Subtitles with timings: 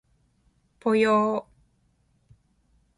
[0.79, 1.45] ぽよー